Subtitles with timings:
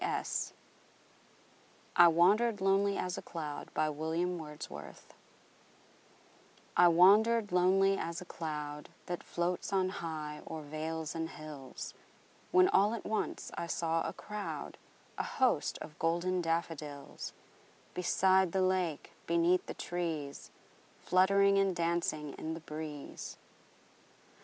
[0.01, 0.53] William Wordsworth
[1.95, 3.69] I Wandered Lonely As a Cloud
[6.75, 11.93] I WANDERED lonely as a cloud That floats on high o'er vales and hills,
[12.49, 14.79] When all at once I saw a crowd,
[15.19, 17.31] A host, of golden daffodils;
[17.93, 20.49] Beside the lake, beneath the trees,
[20.99, 23.37] Fluttering and dancing in the breeze.